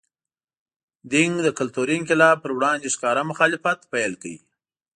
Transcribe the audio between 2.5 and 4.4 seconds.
وړاندې ښکاره مخالفت پیل کړ.